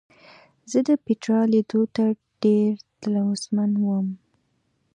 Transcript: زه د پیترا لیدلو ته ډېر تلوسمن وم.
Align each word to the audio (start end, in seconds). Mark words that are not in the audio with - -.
زه 0.71 0.79
د 0.87 0.89
پیترا 1.05 1.41
لیدلو 1.51 1.83
ته 1.95 2.03
ډېر 2.43 2.71
تلوسمن 3.01 3.71
وم. 3.83 4.07